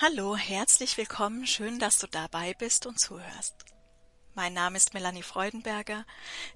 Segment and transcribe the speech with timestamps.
[0.00, 3.64] Hallo, herzlich willkommen, schön, dass du dabei bist und zuhörst.
[4.36, 6.06] Mein Name ist Melanie Freudenberger,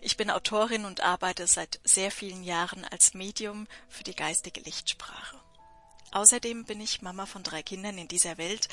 [0.01, 5.41] ich bin Autorin und arbeite seit sehr vielen Jahren als Medium für die geistige Lichtsprache.
[6.13, 8.69] Außerdem bin ich Mama von drei Kindern in dieser Welt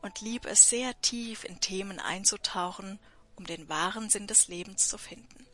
[0.00, 3.00] und liebe es sehr tief in Themen einzutauchen,
[3.34, 5.44] um den wahren Sinn des Lebens zu finden.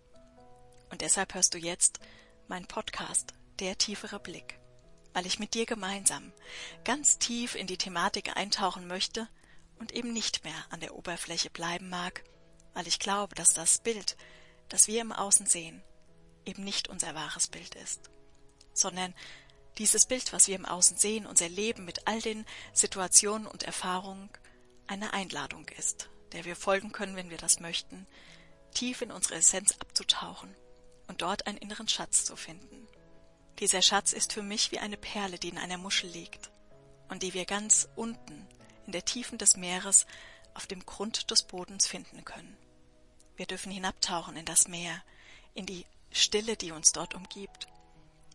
[0.91, 1.99] Und deshalb hörst du jetzt
[2.47, 4.60] mein Podcast Der tiefere Blick
[5.13, 6.33] weil ich mit dir gemeinsam
[6.84, 9.29] ganz tief in die Thematik eintauchen möchte
[9.79, 12.25] und eben nicht mehr an der Oberfläche bleiben mag,
[12.75, 14.17] weil ich glaube, dass das Bild,
[14.69, 15.83] das wir im Außen sehen,
[16.45, 18.11] eben nicht unser wahres Bild ist,
[18.73, 19.15] sondern
[19.79, 24.29] dieses Bild, was wir im Außen sehen, unser Leben mit all den Situationen und Erfahrungen,
[24.87, 28.06] eine Einladung ist, der wir folgen können, wenn wir das möchten,
[28.75, 30.55] tief in unsere Essenz abzutauchen
[31.06, 32.87] und dort einen inneren Schatz zu finden.
[33.60, 36.50] Dieser Schatz ist für mich wie eine Perle, die in einer Muschel liegt
[37.09, 38.48] und die wir ganz unten
[38.86, 40.06] in der Tiefen des Meeres
[40.55, 42.56] auf dem Grund des Bodens finden können.
[43.36, 45.02] Wir dürfen hinabtauchen in das Meer,
[45.52, 47.69] in die Stille, die uns dort umgibt.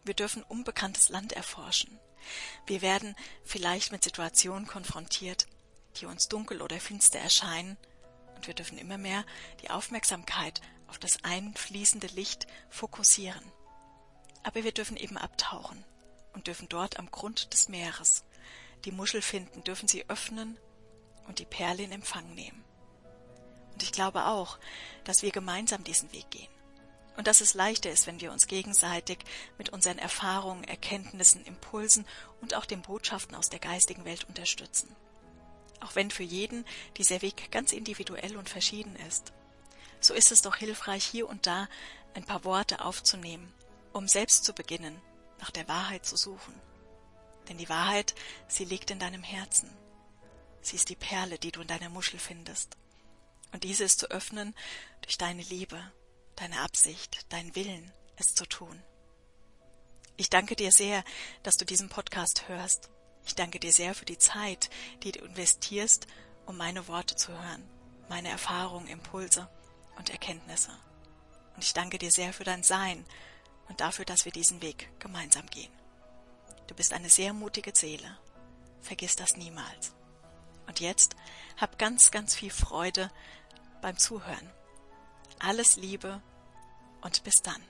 [0.03, 1.99] Wir dürfen unbekanntes Land erforschen.
[2.67, 5.47] Wir werden vielleicht mit Situationen konfrontiert,
[5.97, 7.77] die uns dunkel oder finster erscheinen,
[8.35, 9.25] und wir dürfen immer mehr
[9.61, 13.54] die Aufmerksamkeit auf das einfließende Licht fokussieren.
[14.45, 15.83] Aber wir dürfen eben abtauchen
[16.33, 18.23] und dürfen dort am Grund des Meeres
[18.85, 20.59] die Muschel finden, dürfen sie öffnen
[21.27, 22.63] und die Perle in Empfang nehmen.
[23.73, 24.59] Und ich glaube auch,
[25.03, 26.51] dass wir gemeinsam diesen Weg gehen.
[27.17, 29.17] Und dass es leichter ist, wenn wir uns gegenseitig
[29.57, 32.05] mit unseren Erfahrungen, Erkenntnissen, Impulsen
[32.39, 34.95] und auch den Botschaften aus der geistigen Welt unterstützen.
[35.79, 36.66] Auch wenn für jeden
[36.97, 39.33] dieser Weg ganz individuell und verschieden ist.
[39.99, 41.67] So ist es doch hilfreich, hier und da
[42.13, 43.51] ein paar Worte aufzunehmen
[43.95, 45.01] um selbst zu beginnen,
[45.39, 46.53] nach der Wahrheit zu suchen.
[47.47, 48.13] Denn die Wahrheit,
[48.49, 49.69] sie liegt in deinem Herzen.
[50.61, 52.75] Sie ist die Perle, die du in deiner Muschel findest.
[53.53, 54.53] Und diese ist zu öffnen
[55.01, 55.81] durch deine Liebe,
[56.35, 58.83] deine Absicht, dein Willen, es zu tun.
[60.17, 61.01] Ich danke dir sehr,
[61.44, 62.89] dass du diesen Podcast hörst.
[63.25, 64.69] Ich danke dir sehr für die Zeit,
[65.03, 66.07] die du investierst,
[66.45, 67.63] um meine Worte zu hören,
[68.09, 69.50] meine Erfahrungen, Impulse
[69.97, 70.72] und Erkenntnisse.
[71.56, 73.06] Und ich danke dir sehr für dein Sein
[73.67, 75.71] und dafür, dass wir diesen Weg gemeinsam gehen.
[76.67, 78.17] Du bist eine sehr mutige Seele.
[78.81, 79.93] Vergiss das niemals.
[80.67, 81.15] Und jetzt
[81.57, 83.11] hab ganz, ganz viel Freude
[83.81, 84.49] beim Zuhören.
[85.39, 86.21] Alles Liebe
[87.01, 87.61] und bis dann.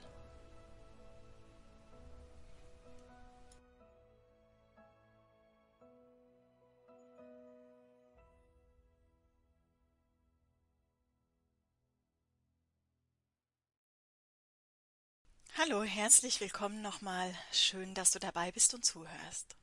[15.58, 17.34] Hallo, herzlich willkommen nochmal.
[17.50, 19.56] Schön, dass du dabei bist und zuhörst.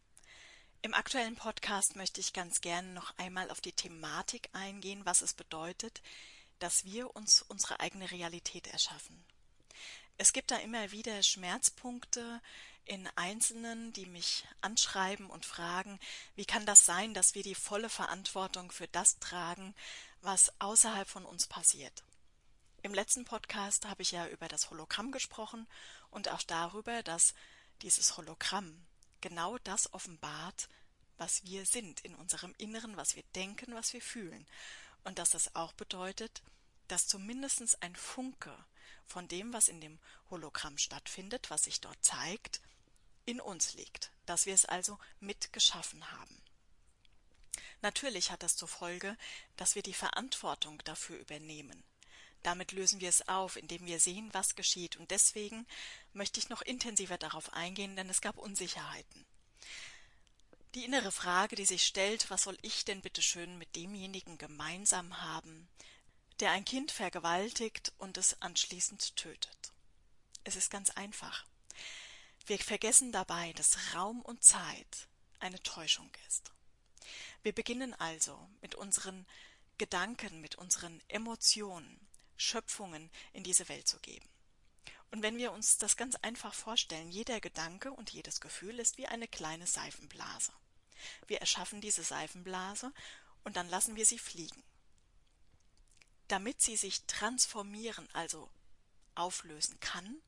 [0.81, 5.35] Im aktuellen Podcast möchte ich ganz gerne noch einmal auf die Thematik eingehen, was es
[5.35, 6.01] bedeutet,
[6.57, 9.23] dass wir uns unsere eigene Realität erschaffen.
[10.17, 12.41] Es gibt da immer wieder Schmerzpunkte
[12.85, 15.99] in Einzelnen, die mich anschreiben und fragen,
[16.35, 19.75] wie kann das sein, dass wir die volle Verantwortung für das tragen,
[20.21, 22.03] was außerhalb von uns passiert.
[22.83, 25.67] Im letzten Podcast habe ich ja über das Hologramm gesprochen
[26.11, 27.33] und auch darüber, dass
[27.81, 28.85] dieses Hologramm
[29.21, 30.67] genau das offenbart,
[31.17, 34.45] was wir sind in unserem Inneren, was wir denken, was wir fühlen.
[35.05, 36.43] Und dass das auch bedeutet,
[36.89, 38.53] dass zumindest ein Funke
[39.05, 39.97] von dem, was in dem
[40.29, 42.59] Hologramm stattfindet, was sich dort zeigt,
[43.23, 46.41] in uns liegt, dass wir es also mitgeschaffen haben.
[47.81, 49.17] Natürlich hat das zur Folge,
[49.55, 51.81] dass wir die Verantwortung dafür übernehmen,
[52.43, 54.97] damit lösen wir es auf, indem wir sehen, was geschieht.
[54.97, 55.65] Und deswegen
[56.13, 59.25] möchte ich noch intensiver darauf eingehen, denn es gab Unsicherheiten.
[60.75, 65.21] Die innere Frage, die sich stellt, was soll ich denn bitte schön mit demjenigen gemeinsam
[65.21, 65.69] haben,
[66.39, 69.71] der ein Kind vergewaltigt und es anschließend tötet?
[70.43, 71.45] Es ist ganz einfach.
[72.45, 75.07] Wir vergessen dabei, dass Raum und Zeit
[75.39, 76.51] eine Täuschung ist.
[77.43, 79.25] Wir beginnen also mit unseren
[79.77, 81.99] Gedanken, mit unseren Emotionen,
[82.37, 84.27] Schöpfungen in diese Welt zu geben.
[85.13, 89.07] Und wenn wir uns das ganz einfach vorstellen, jeder Gedanke und jedes Gefühl ist wie
[89.07, 90.51] eine kleine Seifenblase.
[91.27, 92.91] Wir erschaffen diese Seifenblase
[93.43, 94.63] und dann lassen wir sie fliegen.
[96.27, 98.49] Damit sie sich transformieren, also
[99.13, 100.19] auflösen kann,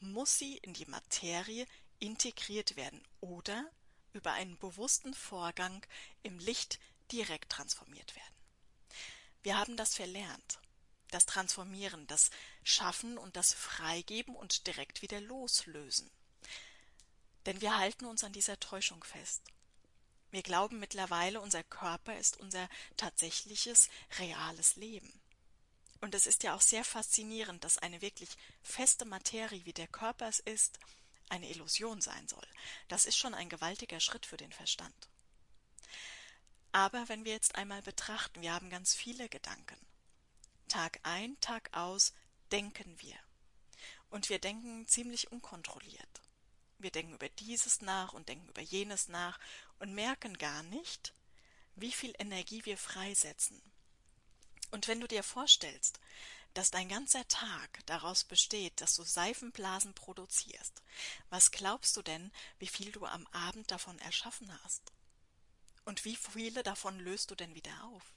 [0.00, 1.66] muss sie in die Materie
[1.98, 3.70] integriert werden oder
[4.14, 5.84] über einen bewussten Vorgang
[6.22, 6.78] im Licht
[7.12, 8.34] direkt transformiert werden.
[9.42, 10.58] Wir haben das verlernt
[11.10, 12.30] das Transformieren, das
[12.64, 16.10] Schaffen und das Freigeben und direkt wieder loslösen.
[17.46, 19.42] Denn wir halten uns an dieser Täuschung fest.
[20.30, 23.88] Wir glauben mittlerweile, unser Körper ist unser tatsächliches,
[24.18, 25.12] reales Leben.
[26.00, 28.30] Und es ist ja auch sehr faszinierend, dass eine wirklich
[28.62, 30.78] feste Materie, wie der Körper es ist,
[31.28, 32.46] eine Illusion sein soll.
[32.88, 35.08] Das ist schon ein gewaltiger Schritt für den Verstand.
[36.72, 39.78] Aber wenn wir jetzt einmal betrachten, wir haben ganz viele Gedanken.
[40.68, 42.12] Tag ein, Tag aus
[42.52, 43.16] denken wir.
[44.10, 46.22] Und wir denken ziemlich unkontrolliert.
[46.78, 49.38] Wir denken über dieses nach und denken über jenes nach
[49.78, 51.14] und merken gar nicht,
[51.74, 53.60] wie viel Energie wir freisetzen.
[54.70, 56.00] Und wenn du dir vorstellst,
[56.54, 60.82] dass dein ganzer Tag daraus besteht, dass du Seifenblasen produzierst,
[61.28, 64.92] was glaubst du denn, wie viel du am Abend davon erschaffen hast?
[65.84, 68.15] Und wie viele davon löst du denn wieder auf?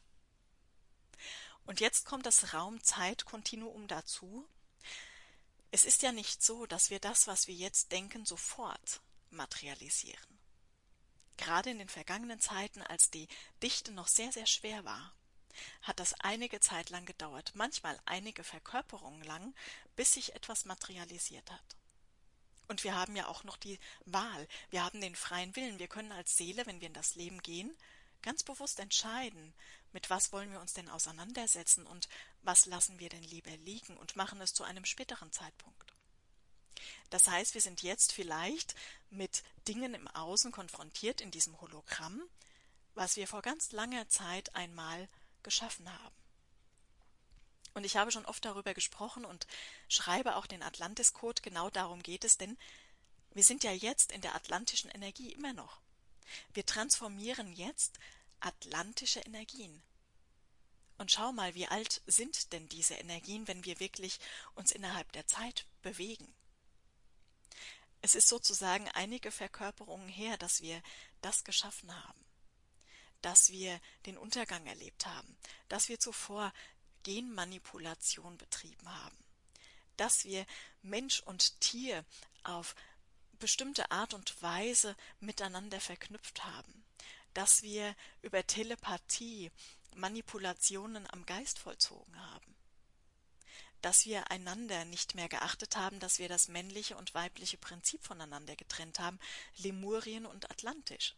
[1.69, 4.43] Und jetzt kommt das Raum-Zeit-Kontinuum dazu.
[5.69, 10.39] Es ist ja nicht so, dass wir das, was wir jetzt denken, sofort materialisieren.
[11.37, 13.27] Gerade in den vergangenen Zeiten, als die
[13.61, 15.13] Dichte noch sehr, sehr schwer war,
[15.83, 19.53] hat das einige Zeit lang gedauert, manchmal einige Verkörperungen lang,
[19.95, 21.75] bis sich etwas materialisiert hat.
[22.67, 26.13] Und wir haben ja auch noch die Wahl, wir haben den freien Willen, wir können
[26.13, 27.77] als Seele, wenn wir in das Leben gehen,
[28.23, 29.53] ganz bewusst entscheiden,
[29.91, 32.07] mit was wollen wir uns denn auseinandersetzen und
[32.41, 35.93] was lassen wir denn lieber liegen und machen es zu einem späteren Zeitpunkt.
[37.09, 38.75] Das heißt, wir sind jetzt vielleicht
[39.09, 42.21] mit Dingen im Außen konfrontiert in diesem Hologramm,
[42.93, 45.09] was wir vor ganz langer Zeit einmal
[45.43, 46.15] geschaffen haben.
[47.73, 49.47] Und ich habe schon oft darüber gesprochen und
[49.87, 52.57] schreibe auch den Atlantis-Code, genau darum geht es, denn
[53.33, 55.79] wir sind ja jetzt in der atlantischen Energie immer noch.
[56.53, 57.99] Wir transformieren jetzt
[58.39, 59.81] atlantische Energien.
[60.97, 64.19] Und schau mal, wie alt sind denn diese Energien, wenn wir wirklich
[64.55, 66.33] uns innerhalb der Zeit bewegen?
[68.01, 70.81] Es ist sozusagen einige Verkörperungen her, dass wir
[71.21, 72.29] das geschaffen haben
[73.21, 75.37] dass wir den Untergang erlebt haben,
[75.67, 76.53] dass wir zuvor
[77.03, 79.17] Genmanipulation betrieben haben,
[79.97, 80.45] dass wir
[80.81, 82.05] Mensch und Tier
[82.43, 82.75] auf
[83.39, 86.83] bestimmte Art und Weise miteinander verknüpft haben,
[87.39, 89.49] dass wir über Telepathie
[89.95, 92.53] Manipulationen am Geist vollzogen haben,
[93.81, 98.57] dass wir einander nicht mehr geachtet haben, dass wir das männliche und weibliche Prinzip voneinander
[98.57, 99.21] getrennt haben,
[99.55, 101.15] Lemurien und Atlantisch.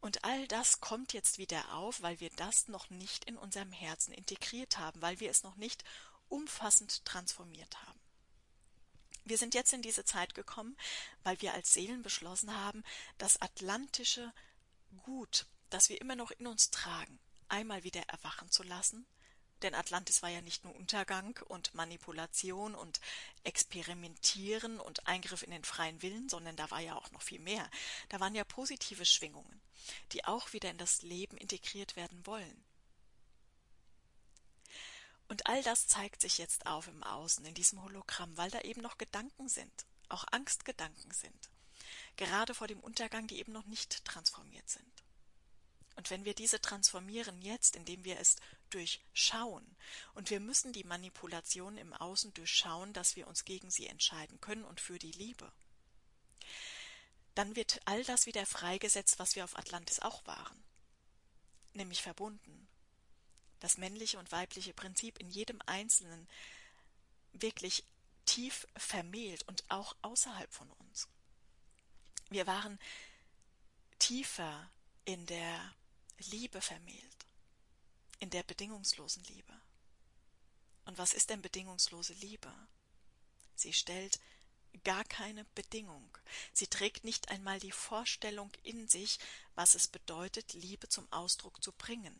[0.00, 4.14] Und all das kommt jetzt wieder auf, weil wir das noch nicht in unserem Herzen
[4.14, 5.84] integriert haben, weil wir es noch nicht
[6.30, 7.99] umfassend transformiert haben.
[9.30, 10.76] Wir sind jetzt in diese Zeit gekommen,
[11.22, 12.84] weil wir als Seelen beschlossen haben,
[13.16, 14.32] das atlantische
[15.04, 17.18] Gut, das wir immer noch in uns tragen,
[17.48, 19.06] einmal wieder erwachen zu lassen
[19.62, 23.00] denn Atlantis war ja nicht nur Untergang und Manipulation und
[23.44, 27.68] Experimentieren und Eingriff in den freien Willen, sondern da war ja auch noch viel mehr.
[28.08, 29.60] Da waren ja positive Schwingungen,
[30.12, 32.64] die auch wieder in das Leben integriert werden wollen.
[35.30, 38.80] Und all das zeigt sich jetzt auf im Außen, in diesem Hologramm, weil da eben
[38.80, 41.50] noch Gedanken sind, auch Angstgedanken sind,
[42.16, 45.04] gerade vor dem Untergang, die eben noch nicht transformiert sind.
[45.94, 48.38] Und wenn wir diese transformieren jetzt, indem wir es
[48.70, 49.64] durchschauen,
[50.14, 54.64] und wir müssen die Manipulation im Außen durchschauen, dass wir uns gegen sie entscheiden können
[54.64, 55.52] und für die Liebe,
[57.36, 60.60] dann wird all das wieder freigesetzt, was wir auf Atlantis auch waren,
[61.72, 62.66] nämlich verbunden.
[63.60, 66.28] Das männliche und weibliche Prinzip in jedem Einzelnen
[67.32, 67.84] wirklich
[68.26, 71.08] tief vermählt und auch außerhalb von uns.
[72.30, 72.78] Wir waren
[73.98, 74.70] tiefer
[75.04, 75.74] in der
[76.30, 77.26] Liebe vermählt,
[78.18, 79.52] in der bedingungslosen Liebe.
[80.84, 82.52] Und was ist denn bedingungslose Liebe?
[83.54, 84.20] Sie stellt
[84.84, 86.16] gar keine Bedingung.
[86.52, 89.18] Sie trägt nicht einmal die Vorstellung in sich,
[89.54, 92.16] was es bedeutet, Liebe zum Ausdruck zu bringen.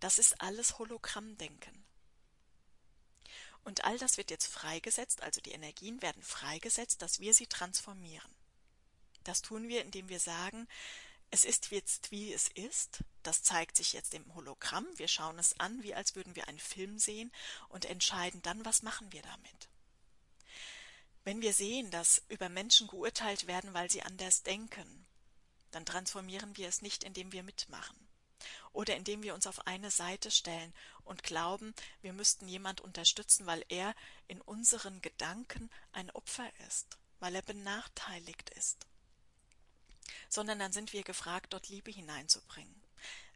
[0.00, 1.84] Das ist alles Hologrammdenken.
[3.64, 8.34] Und all das wird jetzt freigesetzt, also die Energien werden freigesetzt, dass wir sie transformieren.
[9.24, 10.66] Das tun wir, indem wir sagen,
[11.30, 13.04] es ist jetzt, wie es ist.
[13.22, 14.86] Das zeigt sich jetzt im Hologramm.
[14.96, 17.30] Wir schauen es an, wie als würden wir einen Film sehen
[17.68, 19.68] und entscheiden dann, was machen wir damit.
[21.24, 25.06] Wenn wir sehen, dass über Menschen geurteilt werden, weil sie anders denken,
[25.72, 28.07] dann transformieren wir es nicht, indem wir mitmachen
[28.72, 30.72] oder indem wir uns auf eine Seite stellen
[31.04, 33.94] und glauben, wir müssten jemand unterstützen, weil er
[34.26, 38.86] in unseren Gedanken ein Opfer ist, weil er benachteiligt ist
[40.28, 42.74] sondern dann sind wir gefragt, dort Liebe hineinzubringen.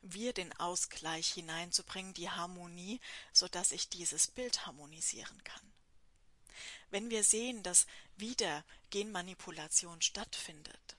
[0.03, 3.01] Wir den Ausgleich hineinzubringen, die Harmonie,
[3.33, 5.73] so dass ich dieses Bild harmonisieren kann.
[6.91, 10.97] Wenn wir sehen, dass wieder Genmanipulation stattfindet,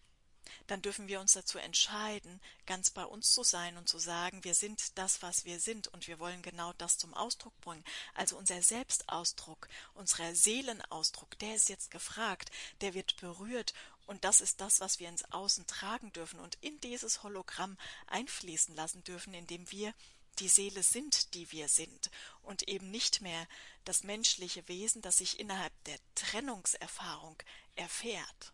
[0.68, 4.56] dann dürfen wir uns dazu entscheiden, ganz bei uns zu sein und zu sagen, wir
[4.56, 7.84] sind das, was wir sind und wir wollen genau das zum Ausdruck bringen.
[8.14, 12.52] Also unser Selbstausdruck, unser Seelenausdruck, der ist jetzt gefragt,
[12.82, 13.74] der wird berührt
[14.06, 17.78] und das ist das, was wir ins Außen tragen dürfen und in dieses Hologramm
[18.08, 19.94] einfließen lassen dürfen, indem wir
[20.40, 22.10] die Seele sind, die wir sind,
[22.42, 23.48] und eben nicht mehr
[23.86, 27.38] das menschliche Wesen, das sich innerhalb der Trennungserfahrung
[27.76, 28.54] erfährt.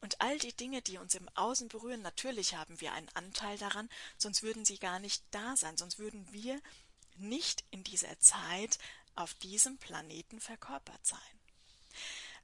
[0.00, 3.88] Und all die Dinge, die uns im Außen berühren, natürlich haben wir einen Anteil daran,
[4.18, 6.60] sonst würden sie gar nicht da sein, sonst würden wir
[7.16, 8.78] nicht in dieser Zeit
[9.14, 11.18] auf diesem Planeten verkörpert sein.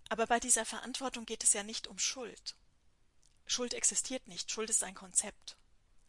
[0.09, 2.55] Aber bei dieser Verantwortung geht es ja nicht um Schuld.
[3.47, 5.57] Schuld existiert nicht, Schuld ist ein Konzept.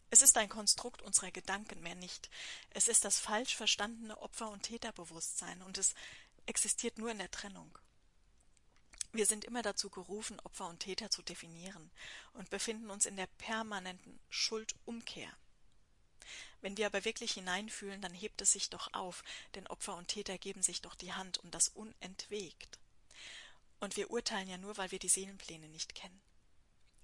[0.10, 2.30] Es ist ein Konstrukt unserer Gedanken mehr nicht.
[2.70, 5.94] Es ist das falsch verstandene Opfer- und Täterbewusstsein und es
[6.46, 7.78] existiert nur in der Trennung.
[9.18, 11.90] Wir sind immer dazu gerufen, Opfer und Täter zu definieren
[12.34, 15.36] und befinden uns in der permanenten Schuldumkehr.
[16.62, 19.24] Wenn wir aber wirklich hineinfühlen, dann hebt es sich doch auf,
[19.56, 22.78] denn Opfer und Täter geben sich doch die Hand und das unentwegt.
[23.80, 26.22] Und wir urteilen ja nur, weil wir die Seelenpläne nicht kennen.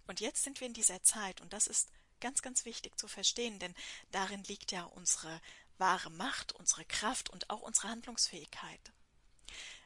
[0.05, 1.89] Und jetzt sind wir in dieser Zeit, und das ist
[2.19, 3.73] ganz, ganz wichtig zu verstehen, denn
[4.11, 5.41] darin liegt ja unsere
[5.79, 8.91] wahre Macht, unsere Kraft und auch unsere Handlungsfähigkeit.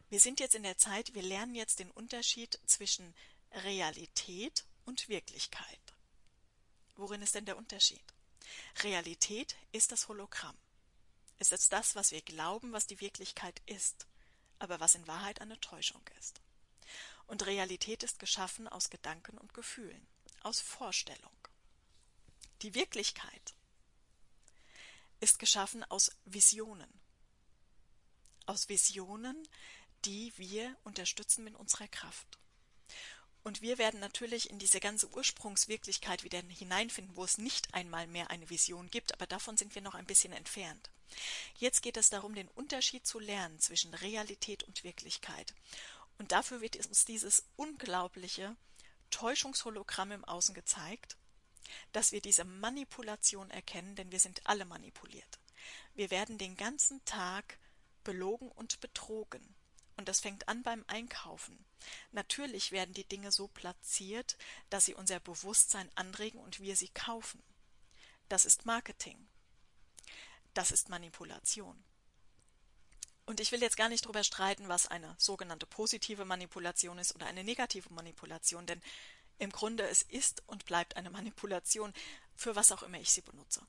[0.09, 3.13] Wir sind jetzt in der Zeit, wir lernen jetzt den Unterschied zwischen
[3.51, 5.79] Realität und Wirklichkeit.
[6.95, 8.03] Worin ist denn der Unterschied?
[8.83, 10.57] Realität ist das Hologramm.
[11.39, 14.07] Es ist das, was wir glauben, was die Wirklichkeit ist,
[14.59, 16.41] aber was in Wahrheit eine Täuschung ist.
[17.27, 20.07] Und Realität ist geschaffen aus Gedanken und Gefühlen,
[20.41, 21.35] aus Vorstellung.
[22.61, 23.53] Die Wirklichkeit
[25.19, 26.91] ist geschaffen aus Visionen.
[28.45, 29.47] Aus Visionen,
[30.07, 32.39] die wir unterstützen mit unserer Kraft.
[33.43, 38.29] Und wir werden natürlich in diese ganze Ursprungswirklichkeit wieder hineinfinden, wo es nicht einmal mehr
[38.29, 40.89] eine Vision gibt, aber davon sind wir noch ein bisschen entfernt.
[41.57, 45.53] Jetzt geht es darum, den Unterschied zu lernen zwischen Realität und Wirklichkeit.
[46.17, 48.55] Und dafür wird uns dieses unglaubliche
[49.11, 51.17] Täuschungshologramm im Außen gezeigt,
[51.91, 55.39] dass wir diese Manipulation erkennen, denn wir sind alle manipuliert.
[55.95, 57.57] Wir werden den ganzen Tag
[58.03, 59.56] belogen und betrogen.
[59.97, 61.65] Und das fängt an beim Einkaufen.
[62.11, 64.37] Natürlich werden die Dinge so platziert,
[64.69, 67.41] dass sie unser Bewusstsein anregen und wir sie kaufen.
[68.29, 69.27] Das ist Marketing.
[70.53, 71.83] Das ist Manipulation.
[73.25, 77.25] Und ich will jetzt gar nicht darüber streiten, was eine sogenannte positive Manipulation ist oder
[77.25, 78.81] eine negative Manipulation, denn
[79.37, 81.93] im Grunde es ist und bleibt eine Manipulation,
[82.35, 83.61] für was auch immer ich sie benutze.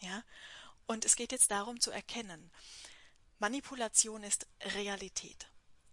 [0.00, 0.22] Ja?
[0.86, 2.50] Und es geht jetzt darum zu erkennen,
[3.38, 5.48] Manipulation ist Realität.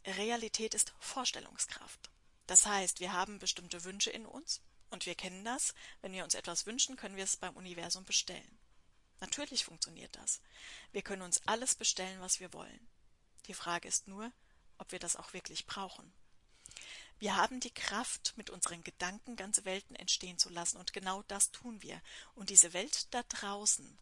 [0.05, 2.09] Realität ist Vorstellungskraft.
[2.47, 5.73] Das heißt, wir haben bestimmte Wünsche in uns und wir kennen das.
[6.01, 8.59] Wenn wir uns etwas wünschen, können wir es beim Universum bestellen.
[9.19, 10.41] Natürlich funktioniert das.
[10.91, 12.87] Wir können uns alles bestellen, was wir wollen.
[13.47, 14.31] Die Frage ist nur,
[14.77, 16.11] ob wir das auch wirklich brauchen.
[17.19, 21.51] Wir haben die Kraft, mit unseren Gedanken ganze Welten entstehen zu lassen, und genau das
[21.51, 22.01] tun wir.
[22.33, 23.99] Und diese Welt da draußen,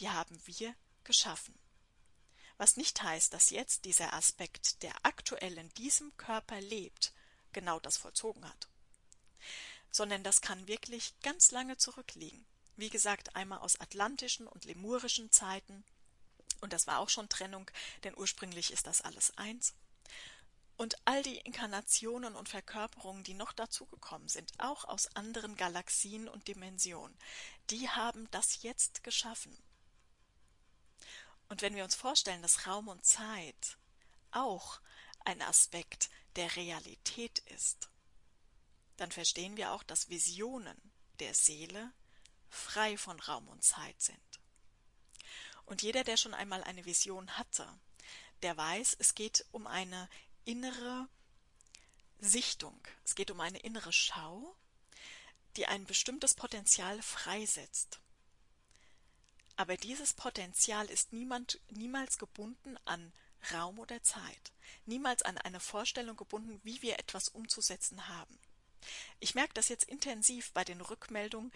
[0.00, 1.59] die haben wir geschaffen
[2.60, 7.14] was nicht heißt, dass jetzt dieser Aspekt, der aktuell in diesem Körper lebt,
[7.54, 8.68] genau das vollzogen hat.
[9.90, 12.44] Sondern das kann wirklich ganz lange zurückliegen.
[12.76, 15.84] Wie gesagt, einmal aus atlantischen und lemurischen Zeiten,
[16.60, 17.70] und das war auch schon Trennung,
[18.04, 19.72] denn ursprünglich ist das alles eins.
[20.76, 26.46] Und all die Inkarnationen und Verkörperungen, die noch dazugekommen sind, auch aus anderen Galaxien und
[26.46, 27.16] Dimensionen,
[27.70, 29.56] die haben das jetzt geschaffen.
[31.50, 33.76] Und wenn wir uns vorstellen, dass Raum und Zeit
[34.30, 34.80] auch
[35.24, 37.90] ein Aspekt der Realität ist,
[38.96, 40.80] dann verstehen wir auch, dass Visionen
[41.18, 41.92] der Seele
[42.48, 44.40] frei von Raum und Zeit sind.
[45.66, 47.68] Und jeder, der schon einmal eine Vision hatte,
[48.42, 50.08] der weiß, es geht um eine
[50.44, 51.08] innere
[52.20, 54.56] Sichtung, es geht um eine innere Schau,
[55.56, 57.98] die ein bestimmtes Potenzial freisetzt.
[59.60, 63.12] Aber dieses Potenzial ist niemals gebunden an
[63.52, 64.52] Raum oder Zeit,
[64.86, 68.38] niemals an eine Vorstellung gebunden, wie wir etwas umzusetzen haben.
[69.18, 71.52] Ich merke das jetzt intensiv bei den Rückmeldungen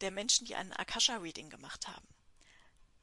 [0.00, 2.06] der Menschen, die einen Akasha-Reading gemacht haben.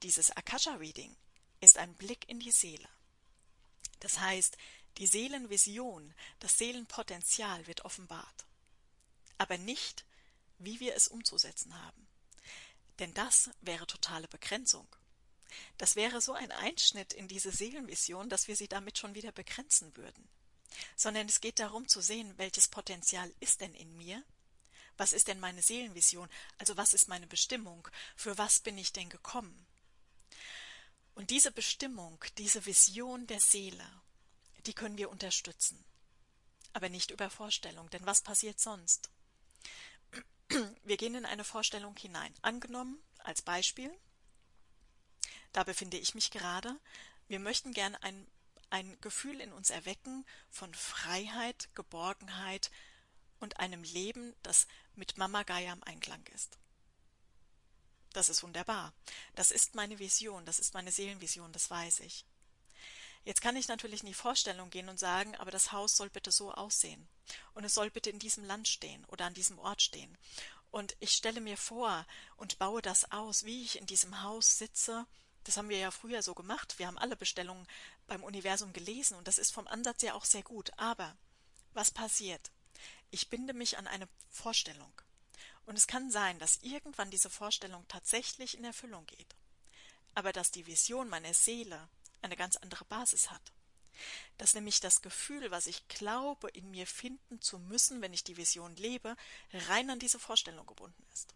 [0.03, 1.13] Dieses Akasha-Reading
[1.59, 2.87] ist ein Blick in die Seele.
[3.99, 4.55] Das heißt,
[4.99, 8.45] die Seelenvision, das Seelenpotenzial wird offenbart.
[9.37, 10.05] Aber nicht,
[10.59, 12.04] wie wir es umzusetzen haben.
[12.99, 14.87] Denn das wäre totale Begrenzung.
[15.77, 19.95] Das wäre so ein Einschnitt in diese Seelenvision, dass wir sie damit schon wieder begrenzen
[19.95, 20.27] würden.
[20.95, 24.23] Sondern es geht darum zu sehen, welches Potenzial ist denn in mir,
[24.97, 26.29] Was ist denn meine Seelenvision?
[26.57, 27.87] Also was ist meine Bestimmung?
[28.15, 29.65] Für was bin ich denn gekommen?
[31.15, 33.85] Und diese Bestimmung, diese Vision der Seele,
[34.65, 35.83] die können wir unterstützen.
[36.73, 39.09] Aber nicht über Vorstellung, denn was passiert sonst?
[40.83, 42.33] Wir gehen in eine Vorstellung hinein.
[42.41, 43.91] Angenommen, als Beispiel,
[45.51, 46.79] da befinde ich mich gerade,
[47.27, 48.27] wir möchten gern ein,
[48.69, 52.71] ein Gefühl in uns erwecken von Freiheit, Geborgenheit
[53.39, 56.57] und einem Leben, das mit Mama Gaia im Einklang ist.
[58.13, 58.93] Das ist wunderbar.
[59.33, 62.25] Das ist meine Vision, das ist meine Seelenvision, das weiß ich.
[63.25, 66.31] Jetzt kann ich natürlich in die Vorstellung gehen und sagen, aber das Haus soll bitte
[66.31, 67.07] so aussehen.
[67.55, 70.15] Und es soll bitte in diesem Land stehen oder an diesem Ort stehen.
[70.69, 72.05] Und ich stelle mir vor
[72.37, 75.07] und baue das aus, wie ich in diesem Haus sitze.
[75.43, 76.77] Das haben wir ja früher so gemacht.
[76.77, 77.67] Wir haben alle Bestellungen
[78.05, 80.71] beim Universum gelesen und das ist vom Ansatz ja auch sehr gut.
[80.77, 81.17] Aber
[81.73, 82.51] was passiert?
[83.09, 84.91] Ich binde mich an eine Vorstellung.
[85.65, 89.35] Und es kann sein, dass irgendwann diese Vorstellung tatsächlich in Erfüllung geht.
[90.13, 91.89] Aber dass die Vision meiner Seele
[92.21, 93.53] eine ganz andere Basis hat.
[94.37, 98.37] Dass nämlich das Gefühl, was ich glaube, in mir finden zu müssen, wenn ich die
[98.37, 99.15] Vision lebe,
[99.53, 101.33] rein an diese Vorstellung gebunden ist.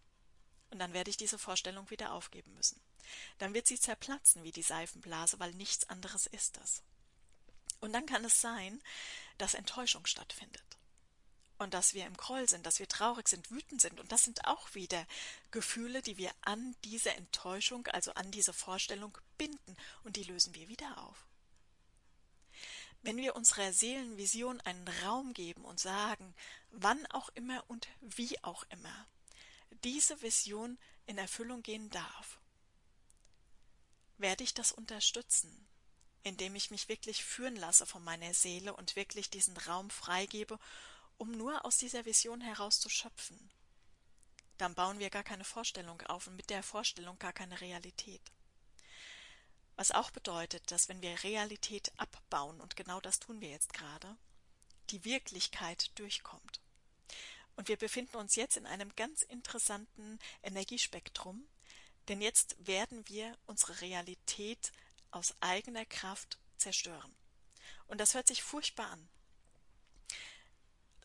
[0.72, 2.80] Und dann werde ich diese Vorstellung wieder aufgeben müssen.
[3.38, 6.84] Dann wird sie zerplatzen wie die Seifenblase, weil nichts anderes ist das.
[7.80, 8.82] Und dann kann es sein,
[9.38, 10.79] dass Enttäuschung stattfindet
[11.60, 14.00] und dass wir im Groll sind, dass wir traurig sind, wütend sind.
[14.00, 15.06] Und das sind auch wieder
[15.52, 20.68] Gefühle, die wir an diese Enttäuschung, also an diese Vorstellung binden und die lösen wir
[20.70, 21.28] wieder auf.
[23.02, 26.34] Wenn wir unserer Seelenvision einen Raum geben und sagen,
[26.72, 29.08] wann auch immer und wie auch immer
[29.84, 32.40] diese Vision in Erfüllung gehen darf,
[34.18, 35.68] werde ich das unterstützen,
[36.24, 40.60] indem ich mich wirklich führen lasse von meiner Seele und wirklich diesen Raum freigebe
[41.20, 43.52] um nur aus dieser Vision heraus zu schöpfen.
[44.58, 48.22] Dann bauen wir gar keine Vorstellung auf und mit der Vorstellung gar keine Realität.
[49.76, 54.18] Was auch bedeutet, dass wenn wir Realität abbauen, und genau das tun wir jetzt gerade,
[54.90, 56.60] die Wirklichkeit durchkommt.
[57.56, 61.48] Und wir befinden uns jetzt in einem ganz interessanten Energiespektrum,
[62.08, 64.72] denn jetzt werden wir unsere Realität
[65.12, 67.14] aus eigener Kraft zerstören.
[67.88, 69.10] Und das hört sich furchtbar an.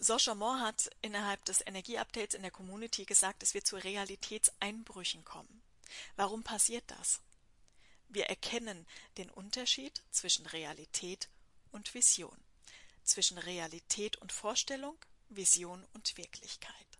[0.04, 5.62] Sascha Moore hat innerhalb des Energieupdates in der Community gesagt, es wird zu Realitätseinbrüchen kommen.
[6.16, 7.20] Warum passiert das?
[8.08, 8.86] Wir erkennen
[9.16, 11.28] den Unterschied zwischen Realität
[11.72, 12.36] und Vision,
[13.02, 14.96] zwischen Realität und Vorstellung,
[15.30, 16.98] Vision und Wirklichkeit.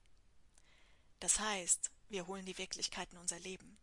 [1.21, 3.77] Das heißt, wir holen die Wirklichkeit in unser Leben.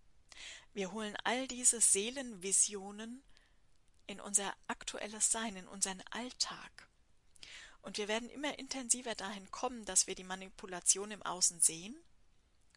[0.73, 3.23] Wir holen all diese Seelenvisionen
[4.07, 6.87] in unser aktuelles Sein, in unseren Alltag.
[7.81, 11.95] Und wir werden immer intensiver dahin kommen, dass wir die Manipulation im Außen sehen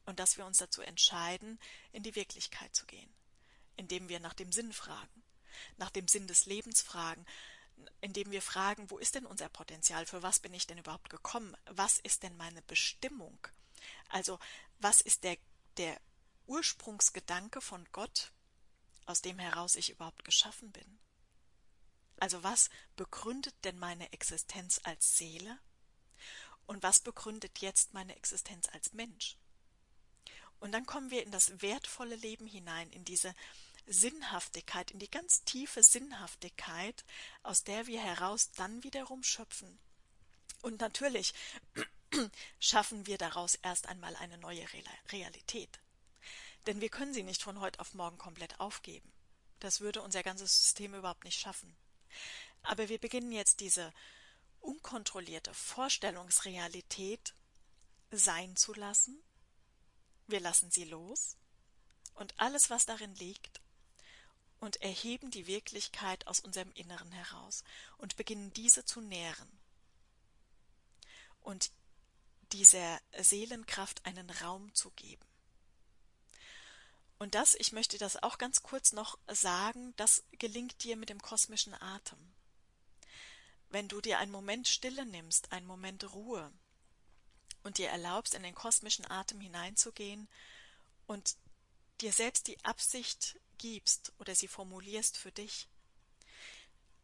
[0.07, 1.59] und dass wir uns dazu entscheiden,
[1.93, 3.13] in die Wirklichkeit zu gehen,
[3.77, 5.23] indem wir nach dem Sinn fragen,
[5.77, 7.25] nach dem Sinn des Lebens fragen,
[8.01, 11.57] indem wir fragen, wo ist denn unser Potenzial, für was bin ich denn überhaupt gekommen,
[11.67, 13.39] was ist denn meine Bestimmung,
[14.09, 14.39] also
[14.79, 15.37] was ist der,
[15.77, 16.01] der
[16.47, 18.33] Ursprungsgedanke von Gott,
[19.07, 20.99] aus dem heraus ich überhaupt geschaffen bin.
[22.19, 25.59] Also was begründet denn meine Existenz als Seele?
[26.67, 29.37] Und was begründet jetzt meine Existenz als Mensch?
[30.61, 33.35] Und dann kommen wir in das wertvolle Leben hinein, in diese
[33.87, 37.05] Sinnhaftigkeit, in die ganz tiefe Sinnhaftigkeit,
[37.43, 39.79] aus der wir heraus dann wiederum schöpfen.
[40.63, 41.35] Und natürlich
[42.61, 44.67] schaffen wir daraus erst einmal eine neue
[45.13, 45.81] Realität.
[46.67, 49.13] Denn wir können sie nicht von heute auf morgen komplett aufgeben.
[49.61, 51.77] Das würde unser ganzes System überhaupt nicht schaffen.
[52.63, 53.93] Aber wir beginnen jetzt diese
[54.61, 57.35] unkontrollierte Vorstellungsrealität
[58.11, 59.23] sein zu lassen.
[60.27, 61.37] Wir lassen sie los
[62.15, 63.61] und alles, was darin liegt,
[64.61, 67.65] und erheben die Wirklichkeit aus unserem Inneren heraus
[67.99, 69.61] und beginnen diese zu nähren
[71.43, 71.71] und
[72.53, 75.27] dieser Seelenkraft einen Raum zu geben.
[77.25, 81.23] Und das, ich möchte das auch ganz kurz noch sagen, das gelingt dir mit dem
[81.23, 82.19] kosmischen Atem.
[83.71, 86.53] Wenn du dir einen Moment Stille nimmst, einen Moment Ruhe
[87.63, 90.29] und dir erlaubst, in den kosmischen Atem hineinzugehen
[91.07, 91.37] und
[92.03, 95.71] dir selbst die Absicht gibst oder sie formulierst für dich,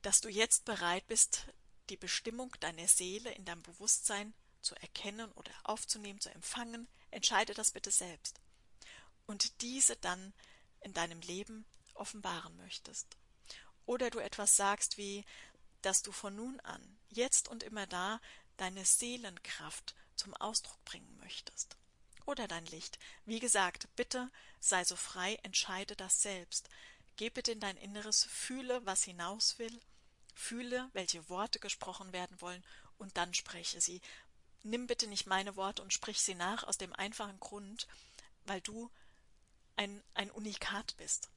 [0.02, 1.46] dass du jetzt bereit bist,
[1.88, 7.70] die Bestimmung deiner Seele in deinem Bewusstsein zu erkennen oder aufzunehmen, zu empfangen, entscheide das
[7.70, 8.39] bitte selbst
[9.30, 10.32] und diese dann
[10.80, 11.64] in deinem Leben
[11.94, 13.06] offenbaren möchtest.
[13.86, 15.24] Oder du etwas sagst wie,
[15.82, 18.20] dass du von nun an, jetzt und immer da,
[18.56, 21.76] deine Seelenkraft zum Ausdruck bringen möchtest.
[22.26, 22.98] Oder dein Licht.
[23.24, 26.68] Wie gesagt, bitte sei so frei, entscheide das selbst.
[27.16, 29.80] Geh bitte in dein Inneres, fühle, was hinaus will,
[30.34, 32.64] fühle, welche Worte gesprochen werden wollen,
[32.98, 34.02] und dann spreche sie.
[34.64, 37.86] Nimm bitte nicht meine Worte und sprich sie nach aus dem einfachen Grund,
[38.44, 38.90] weil du
[39.80, 41.30] ein, ein Unikat bist.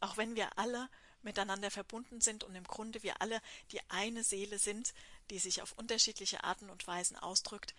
[0.00, 0.88] Auch wenn wir alle
[1.20, 3.40] miteinander verbunden sind und im Grunde wir alle
[3.72, 4.94] die eine Seele sind,
[5.28, 7.74] die sich auf unterschiedliche Arten und Weisen ausdrückt,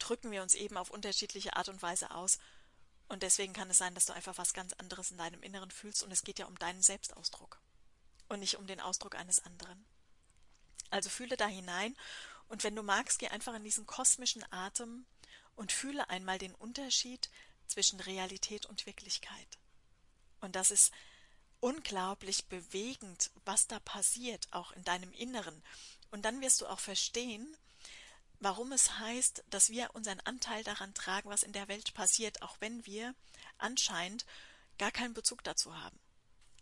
[0.00, 2.38] drücken wir uns eben auf unterschiedliche Art und Weise aus.
[3.08, 6.02] Und deswegen kann es sein, dass du einfach was ganz anderes in deinem Inneren fühlst
[6.02, 7.60] und es geht ja um deinen Selbstausdruck
[8.28, 9.84] und nicht um den Ausdruck eines anderen.
[10.90, 11.96] Also fühle da hinein
[12.48, 15.06] und wenn du magst, geh einfach in diesen kosmischen Atem
[15.54, 17.30] und fühle einmal den Unterschied
[17.66, 19.58] zwischen Realität und Wirklichkeit.
[20.40, 20.92] Und das ist
[21.60, 25.62] unglaublich bewegend, was da passiert, auch in deinem Inneren.
[26.10, 27.56] Und dann wirst du auch verstehen,
[28.40, 32.56] warum es heißt, dass wir unseren Anteil daran tragen, was in der Welt passiert, auch
[32.60, 33.14] wenn wir
[33.58, 34.26] anscheinend
[34.78, 35.98] gar keinen Bezug dazu haben.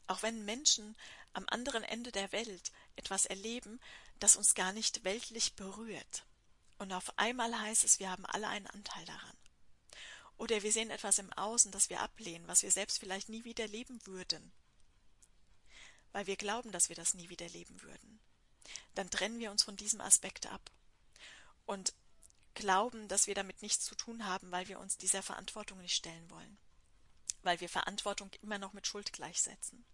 [0.06, 0.96] Auch wenn Menschen
[1.32, 3.80] am anderen Ende der Welt etwas erleben,
[4.20, 6.24] das uns gar nicht weltlich berührt.
[6.78, 9.36] Und auf einmal heißt es, wir haben alle einen Anteil daran.
[10.36, 13.66] Oder wir sehen etwas im Außen, das wir ablehnen, was wir selbst vielleicht nie wieder
[13.68, 14.52] leben würden.
[16.12, 18.20] Weil wir glauben, dass wir das nie wieder leben würden.
[18.94, 20.70] Dann trennen wir uns von diesem Aspekt ab
[21.66, 21.92] und
[22.54, 26.30] glauben, dass wir damit nichts zu tun haben, weil wir uns dieser Verantwortung nicht stellen
[26.30, 26.58] wollen,
[27.42, 29.84] weil wir Verantwortung immer noch mit Schuld gleichsetzen.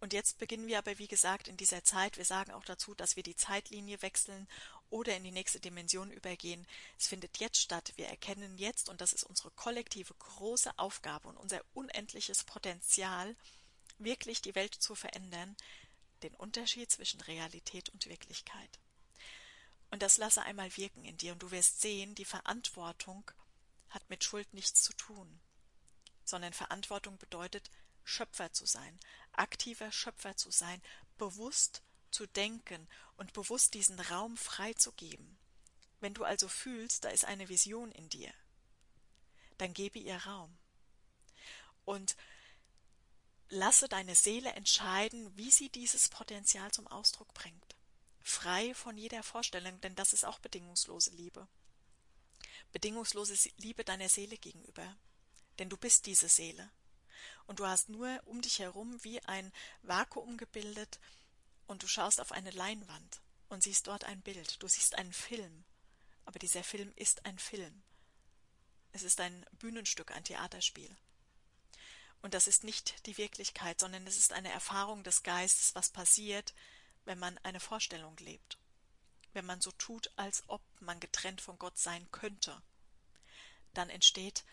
[0.00, 3.16] Und jetzt beginnen wir aber, wie gesagt, in dieser Zeit, wir sagen auch dazu, dass
[3.16, 4.48] wir die Zeitlinie wechseln
[4.90, 6.66] oder in die nächste Dimension übergehen.
[6.98, 7.92] Es findet jetzt statt.
[7.96, 13.36] Wir erkennen jetzt, und das ist unsere kollektive große Aufgabe und unser unendliches Potenzial,
[13.98, 15.56] wirklich die Welt zu verändern,
[16.22, 18.78] den Unterschied zwischen Realität und Wirklichkeit.
[19.90, 23.30] Und das lasse einmal wirken in dir und du wirst sehen, die Verantwortung
[23.90, 25.40] hat mit Schuld nichts zu tun,
[26.24, 27.70] sondern Verantwortung bedeutet,
[28.02, 28.98] Schöpfer zu sein,
[29.32, 30.82] aktiver Schöpfer zu sein,
[31.16, 31.82] bewusst
[32.14, 35.36] zu denken und bewusst diesen Raum freizugeben.
[36.00, 38.32] Wenn du also fühlst, da ist eine Vision in dir,
[39.58, 40.56] dann gebe ihr Raum.
[41.84, 42.16] Und
[43.48, 47.74] lasse deine Seele entscheiden, wie sie dieses Potenzial zum Ausdruck bringt
[48.24, 51.46] frei von jeder Vorstellung, denn das ist auch bedingungslose Liebe.
[52.72, 54.96] Bedingungslose Liebe deiner Seele gegenüber.
[55.58, 56.70] Denn du bist diese Seele.
[57.46, 60.98] Und du hast nur um dich herum wie ein Vakuum gebildet
[61.66, 64.62] und du schaust auf eine Leinwand und siehst dort ein Bild.
[64.62, 65.64] Du siehst einen Film.
[66.24, 67.82] Aber dieser Film ist ein Film.
[68.92, 70.96] Es ist ein Bühnenstück, ein Theaterspiel.
[72.22, 76.54] Und das ist nicht die Wirklichkeit, sondern es ist eine Erfahrung des Geistes, was passiert,
[77.04, 78.56] wenn man eine Vorstellung lebt,
[79.34, 82.62] wenn man so tut, als ob man getrennt von Gott sein könnte,
[83.74, 84.44] dann entsteht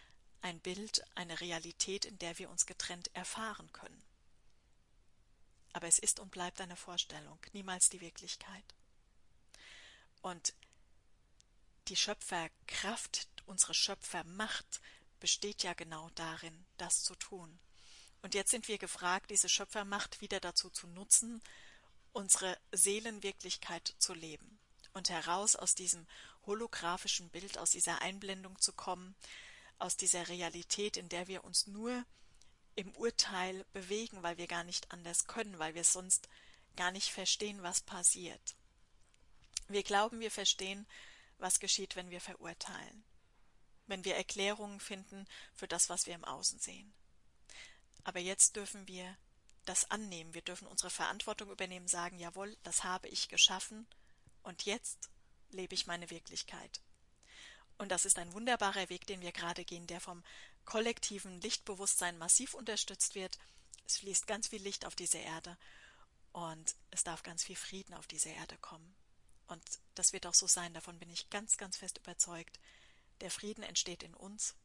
[0.42, 4.04] ein Bild, eine Realität, in der wir uns getrennt erfahren können.
[5.74, 8.64] Aber es ist und bleibt eine Vorstellung, niemals die Wirklichkeit.
[10.22, 10.54] Und
[11.88, 14.82] die Schöpferkraft, unsere Schöpfermacht
[15.20, 17.60] besteht ja genau darin, das zu tun.
[18.22, 21.42] Und jetzt sind wir gefragt, diese Schöpfermacht wieder dazu zu nutzen,
[22.14, 24.60] unsere Seelenwirklichkeit zu leben
[24.94, 26.06] und heraus aus diesem
[26.46, 29.16] holographischen Bild, aus dieser Einblendung zu kommen,
[29.80, 32.06] aus dieser Realität, in der wir uns nur
[32.76, 36.30] im Urteil bewegen, weil wir gar nicht anders können, weil wir sonst
[36.76, 38.56] gar nicht verstehen, was passiert.
[39.68, 40.88] Wir glauben, wir verstehen,
[41.38, 43.04] was geschieht, wenn wir verurteilen,
[43.88, 46.94] wenn wir Erklärungen finden für das, was wir im Außen sehen.
[48.04, 49.18] Aber jetzt dürfen wir
[49.66, 50.34] das annehmen.
[50.34, 53.88] Wir dürfen unsere Verantwortung übernehmen, sagen, jawohl, das habe ich geschaffen
[54.44, 55.10] und jetzt
[55.52, 56.82] lebe ich meine Wirklichkeit.
[57.78, 60.24] Und das ist ein wunderbarer Weg, den wir gerade gehen, der vom
[60.66, 63.38] kollektiven Lichtbewusstsein massiv unterstützt wird.
[63.86, 65.58] Es fließt ganz viel Licht auf diese Erde
[66.32, 68.96] und es darf ganz viel Frieden auf diese Erde kommen.
[69.48, 69.64] Und
[69.96, 72.60] das wird auch so sein, davon bin ich ganz, ganz fest überzeugt.
[73.20, 74.56] Der Frieden entsteht in uns,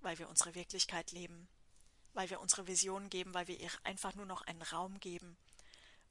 [0.00, 1.48] weil wir unsere Wirklichkeit leben,
[2.14, 5.36] weil wir unsere Vision geben, weil wir ihr einfach nur noch einen Raum geben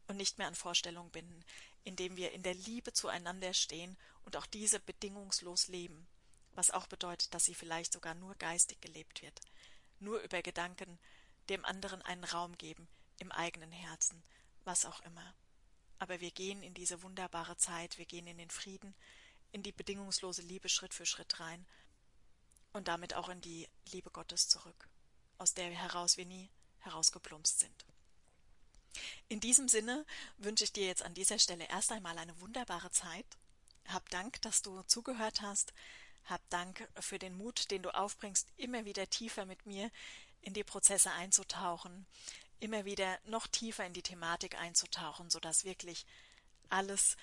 [0.08, 1.44] und nicht mehr an Vorstellungen binden,
[1.84, 6.08] indem wir in der Liebe zueinander stehen und auch diese bedingungslos leben,
[6.56, 9.40] was auch bedeutet, dass sie vielleicht sogar nur geistig gelebt wird,
[10.00, 11.00] nur über Gedanken
[11.50, 12.88] dem anderen einen Raum geben,
[13.20, 14.24] im eigenen Herzen,
[14.64, 15.36] was auch immer.
[16.00, 18.96] Aber wir gehen in diese wunderbare Zeit, wir gehen in den Frieden,
[19.52, 21.66] in die bedingungslose Liebe Schritt für Schritt rein
[22.74, 24.90] und damit auch in die Liebe Gottes zurück
[25.38, 27.86] aus der heraus wir nie herausgeplumpst sind.
[29.28, 30.06] In diesem Sinne
[30.38, 33.26] wünsche ich dir jetzt an dieser Stelle erst einmal eine wunderbare Zeit.
[33.88, 35.74] Hab Dank, dass du zugehört hast.
[36.26, 39.92] Hab Dank für den Mut, den du aufbringst, immer wieder tiefer mit mir
[40.42, 42.06] in die Prozesse einzutauchen,
[42.60, 46.06] immer wieder noch tiefer in die Thematik einzutauchen, sodass wirklich
[46.70, 47.18] alles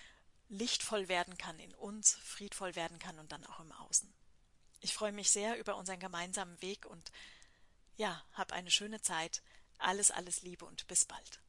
[0.49, 4.13] lichtvoll werden kann in uns, friedvoll werden kann und dann auch im Außen.
[4.81, 7.11] Ich freue mich sehr über unseren gemeinsamen Weg und
[7.97, 9.43] ja, hab eine schöne Zeit.
[9.79, 11.42] Alles, alles Liebe und bis bald.